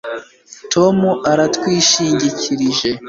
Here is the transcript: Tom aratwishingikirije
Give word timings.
Tom 0.73 0.97
aratwishingikirije 1.31 2.89